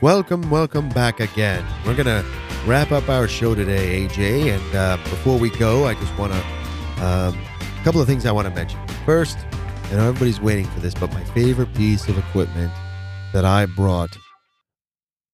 [0.00, 1.66] Welcome, welcome back again.
[1.84, 2.24] We're going to
[2.66, 4.54] wrap up our show today, AJ.
[4.54, 6.38] And uh, before we go, I just want to,
[7.04, 8.78] um, a couple of things I want to mention.
[9.04, 9.36] First,
[9.86, 12.70] I know everybody's waiting for this, but my favorite piece of equipment
[13.32, 14.16] that I brought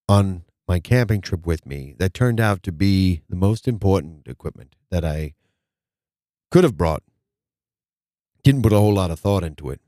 [0.08, 4.76] on my camping trip with me that turned out to be the most important equipment
[4.90, 5.34] that I
[6.50, 7.02] could have brought.
[8.42, 9.82] Didn't put a whole lot of thought into it,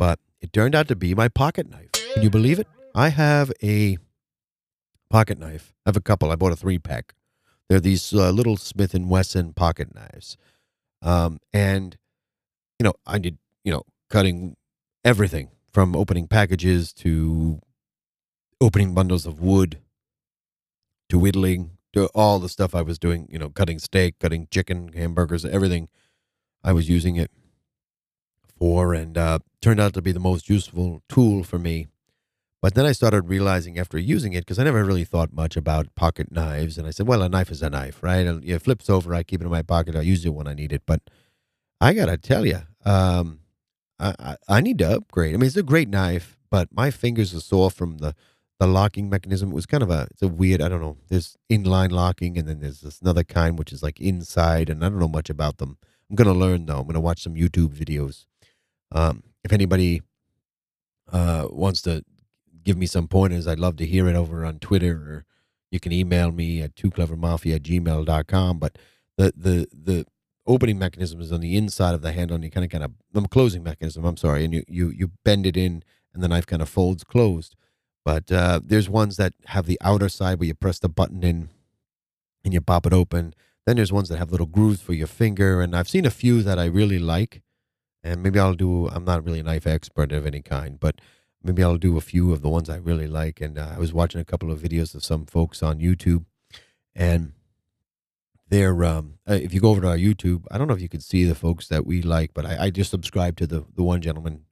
[0.00, 1.92] but it turned out to be my pocket knife.
[2.14, 2.66] Can you believe it?
[2.94, 3.98] I have a
[5.10, 5.74] pocket knife.
[5.84, 6.30] I have a couple.
[6.30, 7.14] I bought a three pack.
[7.68, 10.36] They're these uh, little Smith and Wesson pocket knives,
[11.02, 11.96] um, and
[12.78, 14.56] you know I did you know cutting
[15.04, 17.60] everything from opening packages to
[18.60, 19.78] opening bundles of wood
[21.08, 23.28] to whittling to all the stuff I was doing.
[23.30, 25.88] You know, cutting steak, cutting chicken, hamburgers, everything.
[26.62, 27.30] I was using it
[28.58, 31.88] for, and uh, turned out to be the most useful tool for me
[32.62, 35.94] but then I started realizing after using it, because I never really thought much about
[35.94, 38.26] pocket knives, and I said, well, a knife is a knife, right?
[38.26, 40.72] It flips over, I keep it in my pocket, I use it when I need
[40.72, 40.82] it.
[40.86, 41.00] But
[41.80, 43.40] I gotta tell you, um,
[43.98, 45.34] I, I, I need to upgrade.
[45.34, 48.14] I mean, it's a great knife, but my fingers are sore from the
[48.58, 49.52] the locking mechanism.
[49.52, 50.60] It was kind of a it's a weird.
[50.60, 50.98] I don't know.
[51.08, 54.90] There's inline locking, and then there's this another kind which is like inside, and I
[54.90, 55.78] don't know much about them.
[56.10, 56.80] I'm gonna learn though.
[56.80, 58.26] I'm gonna watch some YouTube videos.
[58.92, 60.02] Um, if anybody
[61.10, 62.04] uh, wants to
[62.62, 65.24] give me some pointers, I'd love to hear it over on Twitter or
[65.70, 68.58] you can email me at tooclevermafia at gmail.com.
[68.58, 68.78] But
[69.16, 70.06] the, the, the
[70.46, 72.92] opening mechanism is on the inside of the handle and you kind of, kind of,
[73.12, 76.46] the closing mechanism, I'm sorry, and you, you, you bend it in and the knife
[76.46, 77.54] kind of folds closed.
[78.04, 81.50] But uh, there's ones that have the outer side where you press the button in
[82.44, 83.34] and you pop it open.
[83.66, 85.60] Then there's ones that have little grooves for your finger.
[85.60, 87.42] And I've seen a few that I really like.
[88.02, 91.00] And maybe I'll do, I'm not really a knife expert of any kind, but
[91.42, 93.40] maybe I'll do a few of the ones I really like.
[93.40, 96.24] And uh, I was watching a couple of videos of some folks on YouTube,
[96.94, 97.32] and
[98.48, 100.88] they're um, uh, if you go over to our YouTube, I don't know if you
[100.88, 103.82] could see the folks that we like, but I, I just subscribe to the the
[103.82, 104.44] one gentleman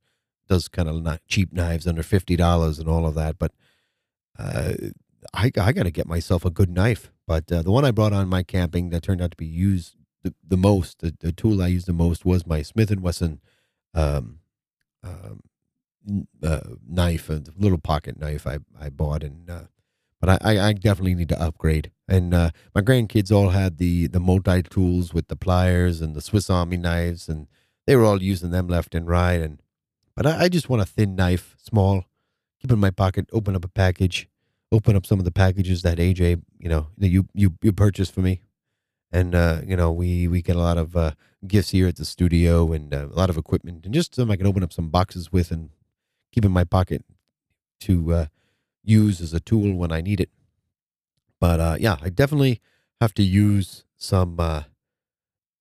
[0.48, 3.38] does kind of cheap knives under fifty dollars and all of that.
[3.38, 3.52] But
[4.38, 4.72] uh,
[5.34, 7.10] I I got to get myself a good knife.
[7.26, 9.96] But uh, the one I brought on my camping that turned out to be used
[10.22, 13.40] the, the most, the, the tool I used the most was my Smith and Wesson
[13.94, 14.40] um,
[15.02, 15.40] um,
[16.42, 19.62] uh, knife, a little pocket knife I, I bought, and uh,
[20.20, 21.92] but I, I definitely need to upgrade.
[22.08, 26.20] And uh, my grandkids all had the the multi tools with the pliers and the
[26.20, 27.46] Swiss Army knives, and
[27.86, 29.40] they were all using them left and right.
[29.40, 29.62] And
[30.14, 32.04] but I, I just want a thin knife, small,
[32.60, 34.28] keep it in my pocket, open up a package,
[34.72, 38.12] open up some of the packages that AJ, you know, that you you you purchased
[38.14, 38.40] for me.
[39.10, 41.12] And uh, you know, we we get a lot of uh,
[41.46, 44.36] gifts here at the studio and uh, a lot of equipment, and just so I
[44.36, 45.70] can open up some boxes with and
[46.32, 47.04] keep in my pocket
[47.80, 48.26] to uh,
[48.82, 50.30] use as a tool when I need it.
[51.40, 52.60] But uh, yeah, I definitely
[53.00, 54.62] have to use some uh,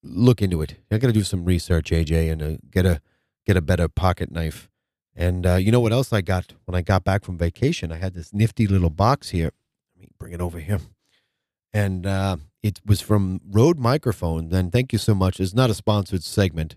[0.03, 0.75] look into it.
[0.91, 3.01] I got to do some research, AJ, and uh, get a
[3.45, 4.69] get a better pocket knife.
[5.15, 7.91] And uh, you know what else I got when I got back from vacation?
[7.91, 9.51] I had this nifty little box here.
[9.95, 10.79] Let me bring it over here.
[11.73, 14.53] And uh, it was from Rode Microphone.
[14.53, 15.39] And thank you so much.
[15.39, 16.75] It's not a sponsored segment,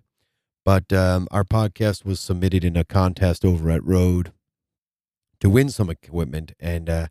[0.70, 4.30] but um, our podcast was submitted in a contest over at Rode
[5.40, 6.52] to win some equipment.
[6.60, 7.06] And uh,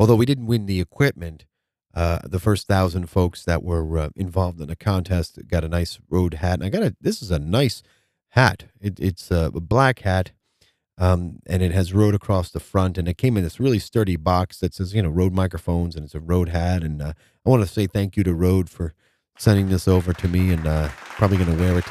[0.00, 1.44] although we didn't win the equipment,
[1.94, 6.00] uh, the first thousand folks that were uh, involved in the contest got a nice
[6.10, 6.54] Rode hat.
[6.54, 7.84] And I got a, this is a nice
[8.30, 8.64] hat.
[8.80, 10.32] It, it's a black hat.
[10.98, 14.16] Um, and it has Rode across the front, and it came in this really sturdy
[14.16, 16.82] box that says, you know, Rode microphones, and it's a Rode hat.
[16.82, 17.12] And uh,
[17.46, 18.92] I want to say thank you to Rode for
[19.38, 21.84] sending this over to me, and uh, probably going to wear it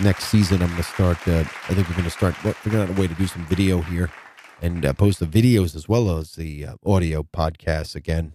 [0.00, 1.26] next season, I'm going to start.
[1.26, 3.80] Uh, I think we're going to start figuring out a way to do some video
[3.80, 4.10] here
[4.62, 8.32] and uh, post the videos as well as the uh, audio podcasts again.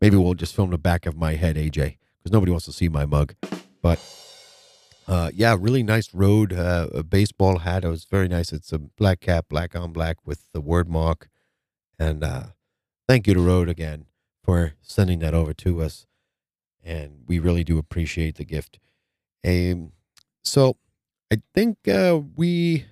[0.00, 2.88] Maybe we'll just film the back of my head, AJ, because nobody wants to see
[2.88, 3.34] my mug.
[3.82, 3.98] But
[5.06, 7.84] uh, yeah, really nice Rode uh, baseball hat.
[7.84, 8.52] It was very nice.
[8.52, 11.28] It's a black cap, black on black with the word mark.
[11.98, 12.44] And uh,
[13.08, 14.06] thank you to Rode again
[14.42, 16.06] for sending that over to us.
[16.82, 18.78] And we really do appreciate the gift.
[19.44, 19.92] Um,
[20.42, 20.76] so
[21.32, 22.84] I think uh, we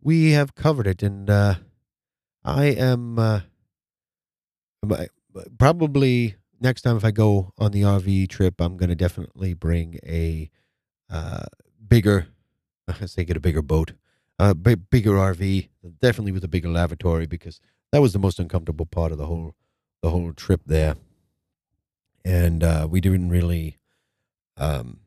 [0.00, 1.54] we have covered it, and uh,
[2.44, 3.40] I am uh,
[5.58, 9.98] probably next time if I go on the RV trip, I'm going to definitely bring
[10.04, 10.50] a
[11.10, 11.44] uh,
[11.88, 12.28] bigger.
[12.88, 13.92] I say get a bigger boat,
[14.38, 15.68] a bigger RV,
[16.00, 17.60] definitely with a bigger lavatory because
[17.92, 19.54] that was the most uncomfortable part of the whole
[20.02, 20.96] the whole trip there,
[22.24, 23.78] and uh, we didn't really,
[24.58, 25.00] um,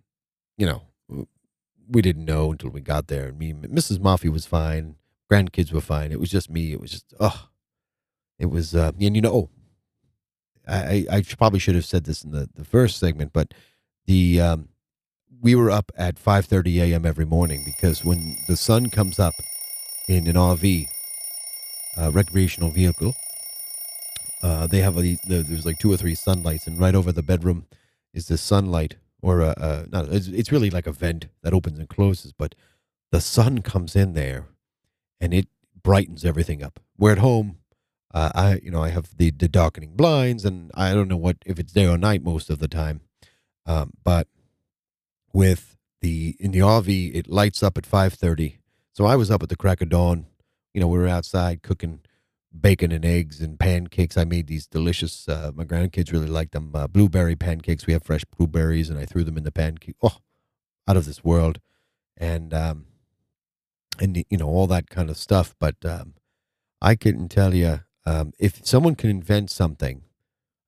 [0.58, 0.84] you know,
[1.90, 3.28] we didn't know until we got there.
[3.28, 4.00] And Me, Mrs.
[4.00, 4.96] Mafia was fine.
[5.32, 6.12] Grandkids were fine.
[6.12, 6.74] It was just me.
[6.74, 7.50] It was just, oh,
[8.40, 9.50] it was, uh, and you know, oh,
[10.68, 13.54] I, I probably should have said this in the, the first segment, but
[14.06, 14.70] the um,
[15.42, 17.06] we were up at 5:30 a.m.
[17.06, 19.36] every morning because when the sun comes up
[20.08, 20.88] in an RV,
[21.98, 23.16] uh, recreational vehicle,
[24.44, 27.24] uh, they have a, the, there's like two or three sunlights, and right over the
[27.24, 27.68] bedroom
[28.14, 31.80] is the sunlight, or a, a not, it's, it's really like a vent that opens
[31.80, 32.56] and closes, but
[33.12, 34.48] the sun comes in there,
[35.20, 35.48] and it
[35.82, 36.80] brightens everything up.
[36.98, 37.58] We're at home.
[38.14, 41.38] Uh, I you know I have the the darkening blinds, and I don't know what
[41.46, 43.02] if it's day or night most of the time,
[43.66, 44.28] um, but
[45.34, 48.60] with the in the RV it lights up at five thirty.
[48.94, 50.26] So I was up at the crack of dawn.
[50.74, 52.02] You know we were outside cooking
[52.62, 54.18] bacon and eggs and pancakes.
[54.18, 55.28] I made these delicious.
[55.28, 56.72] Uh, my grandkids really like them.
[56.74, 57.86] Uh, blueberry pancakes.
[57.86, 59.96] We have fresh blueberries, and I threw them in the pancake.
[60.02, 60.18] Oh,
[60.88, 61.60] out of this world,
[62.16, 62.86] and um,
[64.00, 65.56] and you know all that kind of stuff.
[65.60, 66.16] But um,
[66.82, 70.04] I couldn't tell you um, if someone can invent something,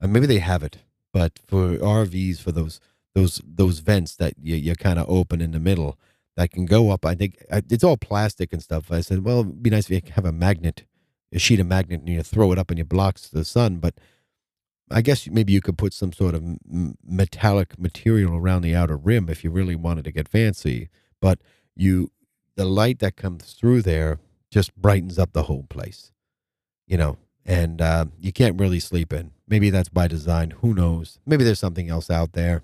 [0.01, 0.79] and maybe they have it,
[1.13, 2.79] but for RVs, for those
[3.15, 5.97] those those vents that you you kind of open in the middle
[6.39, 7.05] that can go up.
[7.05, 8.91] I think it's all plastic and stuff.
[8.91, 10.85] I said, well, it'd be nice if you have a magnet
[11.31, 13.77] a sheet of magnet and you throw it up and it blocks the sun.
[13.77, 13.95] But
[14.91, 16.43] I guess maybe you could put some sort of
[17.05, 20.89] metallic material around the outer rim if you really wanted to get fancy.
[21.21, 21.39] But
[21.75, 22.11] you,
[22.55, 26.11] the light that comes through there just brightens up the whole place,
[26.87, 27.17] you know.
[27.45, 29.31] And uh, you can't really sleep in.
[29.47, 30.51] Maybe that's by design.
[30.61, 31.19] Who knows?
[31.25, 32.61] Maybe there's something else out there.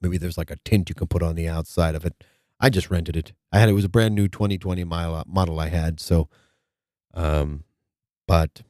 [0.00, 2.24] Maybe there's like a tint you can put on the outside of it.
[2.58, 3.32] I just rented it.
[3.52, 6.28] I had it was a brand new 2020 mile model I had, so
[7.14, 7.64] um,
[8.26, 8.62] but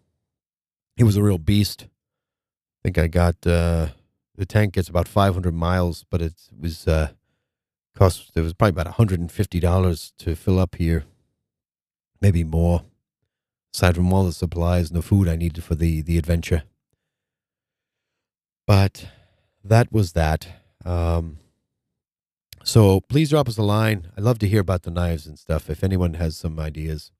[0.97, 1.85] he was a real beast.
[1.85, 3.89] I think I got uh,
[4.37, 7.11] the tank gets about 500 miles, but it was uh,
[7.97, 11.05] cost it was probably about 150 dollars to fill up here,
[12.21, 12.85] maybe more.
[13.75, 16.65] Aside from all the supplies and the food I needed for the the adventure.
[18.67, 19.09] But
[19.65, 20.49] that was that.
[20.85, 21.39] Um,
[22.65, 24.09] so please drop us a line.
[24.17, 25.71] I love to hear about the knives and stuff.
[25.71, 27.11] If anyone has some ideas,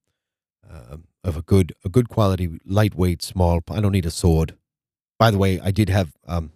[0.69, 3.61] um, of a good a good quality lightweight small.
[3.71, 4.57] I don't need a sword.
[5.19, 6.53] By the way, I did have um,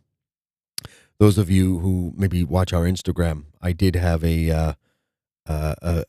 [1.19, 3.45] those of you who maybe watch our Instagram.
[3.63, 4.73] I did have a uh,
[5.47, 6.05] uh, a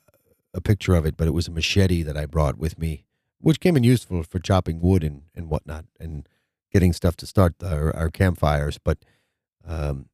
[0.54, 3.04] a picture of it, but it was a machete that I brought with me,
[3.40, 6.28] which came in useful for chopping wood and and whatnot and
[6.72, 8.78] getting stuff to start our, our campfires.
[8.78, 9.00] But
[9.66, 10.10] um,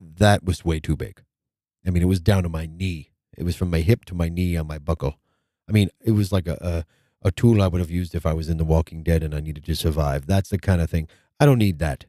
[0.00, 1.22] that was way too big.
[1.86, 3.12] I mean, it was down to my knee.
[3.36, 5.18] It was from my hip to my knee on my buckle.
[5.70, 6.84] I mean, it was like a, a
[7.22, 9.40] a tool I would have used if I was in The Walking Dead and I
[9.40, 10.26] needed to survive.
[10.26, 11.06] That's the kind of thing.
[11.38, 12.06] I don't need that,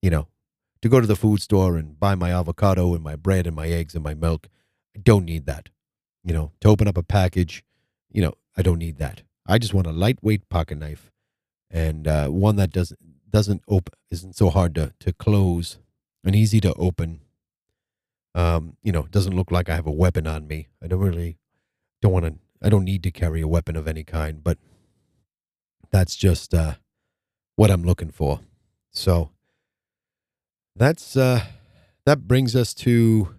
[0.00, 0.28] you know,
[0.82, 3.66] to go to the food store and buy my avocado and my bread and my
[3.66, 4.48] eggs and my milk.
[4.96, 5.68] I don't need that,
[6.22, 7.64] you know, to open up a package.
[8.12, 9.22] You know, I don't need that.
[9.46, 11.10] I just want a lightweight pocket knife
[11.70, 13.00] and uh, one that doesn't
[13.30, 15.78] doesn't open isn't so hard to to close
[16.24, 17.20] and easy to open.
[18.34, 20.68] Um, you know, doesn't look like I have a weapon on me.
[20.82, 21.38] I don't really
[22.00, 24.58] don't want to I don't need to carry a weapon of any kind, but
[25.90, 26.74] that's just uh,
[27.56, 28.40] what I'm looking for.
[28.92, 29.30] So
[30.76, 31.44] that's uh,
[32.06, 33.34] that brings us to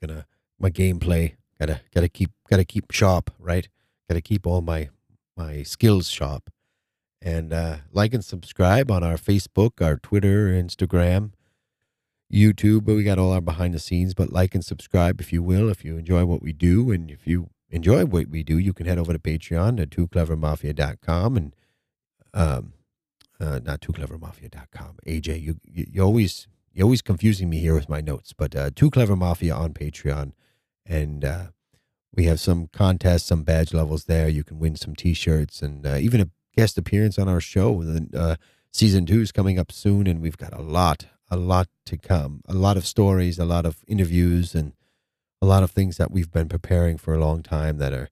[0.01, 0.27] Gonna
[0.59, 1.35] my gameplay.
[1.59, 3.69] Gotta gotta keep gotta keep sharp, right?
[4.09, 4.89] Gotta keep all my
[5.37, 6.51] my skills sharp.
[7.23, 11.33] And uh, like and subscribe on our Facebook, our Twitter, Instagram.
[12.33, 14.15] YouTube, but we got all our behind the scenes.
[14.15, 16.91] But like and subscribe if you will, if you enjoy what we do.
[16.91, 21.37] And if you enjoy what we do, you can head over to Patreon at tooclevermafia.com
[21.37, 21.57] and
[22.35, 22.73] um
[23.41, 24.97] uh not tooclevermafia.com.
[25.07, 28.91] AJ, you, you always you're always confusing me here with my notes, but uh Too
[28.91, 30.33] Clever Mafia on Patreon.
[30.85, 31.47] And uh
[32.17, 34.29] we have some contests, some badge levels there.
[34.29, 37.83] You can win some t-shirts and uh, even a guest appearance on our show.
[38.15, 38.37] Uh,
[38.73, 42.43] season two is coming up soon, and we've got a lot, a lot to come.
[42.47, 44.73] A lot of stories, a lot of interviews, and
[45.43, 48.09] a lot of things that we've been preparing for a long time that are,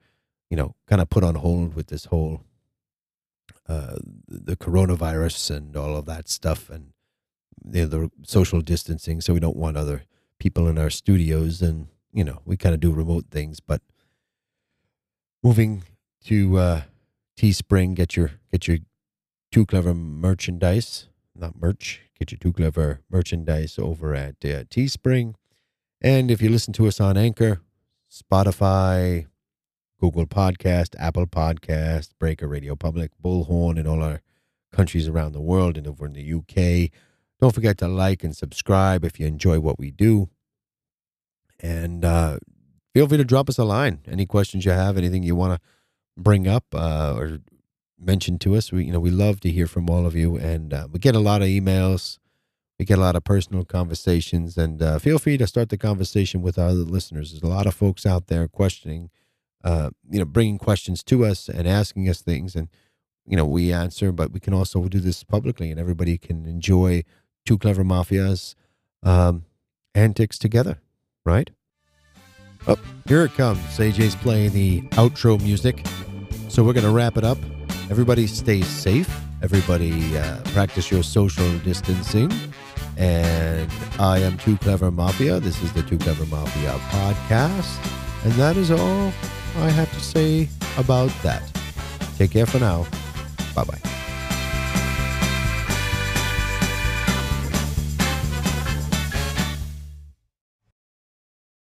[0.50, 2.42] you know, kind of put on hold with this whole
[3.68, 3.97] uh,
[4.28, 6.92] the coronavirus and all of that stuff, and
[7.73, 9.21] you know, the social distancing.
[9.21, 10.04] So we don't want other
[10.38, 13.80] people in our studios, and you know, we kind of do remote things, but
[15.42, 15.85] moving
[16.25, 16.83] to uh,
[17.38, 17.94] Teespring.
[17.94, 18.78] Get your get your
[19.50, 22.03] Too Clever merchandise, not merch.
[22.19, 25.35] Get your Too Clever merchandise over at uh, Teespring.
[26.00, 27.61] And if you listen to us on Anchor,
[28.11, 29.26] Spotify,
[30.00, 34.21] Google Podcast, Apple Podcast, Breaker Radio Public, Bullhorn, and all our
[34.73, 36.91] countries around the world and over in the UK.
[37.41, 40.29] Don't forget to like and subscribe if you enjoy what we do.
[41.61, 42.38] And uh,
[42.93, 44.00] feel free to drop us a line.
[44.07, 45.69] Any questions you have, anything you want to
[46.17, 47.38] bring up uh, or
[47.98, 48.72] mention to us.
[48.72, 51.14] We, you know, we love to hear from all of you, and uh, we get
[51.14, 52.18] a lot of emails.
[52.78, 56.42] We get a lot of personal conversations, and uh, feel free to start the conversation
[56.42, 57.30] with our listeners.
[57.30, 59.10] There's a lot of folks out there questioning,
[59.62, 62.68] uh, you know, bringing questions to us and asking us things, and
[63.26, 64.10] you know, we answer.
[64.10, 67.04] But we can also do this publicly, and everybody can enjoy
[67.46, 68.56] Too Clever Mafia's
[69.04, 69.44] um,
[69.94, 70.78] antics together,
[71.24, 71.50] right?
[72.66, 73.60] Oh, here it comes.
[73.78, 75.86] AJ's playing the outro music.
[76.48, 77.38] So we're going to wrap it up.
[77.91, 79.11] Everybody stay safe.
[79.43, 82.33] Everybody uh, practice your social distancing.
[82.97, 85.41] And I am Too Clever Mafia.
[85.41, 88.25] This is the Too Clever Mafia podcast.
[88.25, 89.12] And that is all
[89.59, 90.49] I have to say
[90.79, 91.43] about that.
[92.17, 92.87] Take care for now.
[93.55, 93.93] Bye bye.